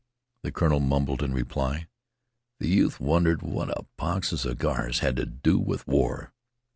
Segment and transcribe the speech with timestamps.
[0.41, 1.85] The colonel mumbled in reply.
[2.59, 6.33] The youth wondered what a box of cigars had to do with war.